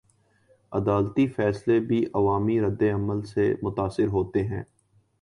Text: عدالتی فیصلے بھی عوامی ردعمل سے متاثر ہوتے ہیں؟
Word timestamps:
عدالتی 0.71 1.27
فیصلے 1.27 1.79
بھی 1.79 2.03
عوامی 2.13 2.59
ردعمل 2.61 3.21
سے 3.25 3.53
متاثر 3.63 4.07
ہوتے 4.07 4.43
ہیں؟ 4.43 4.63